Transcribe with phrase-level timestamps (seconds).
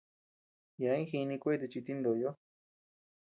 [0.79, 2.29] Yeabean jini kueta chi tiï ndoyo.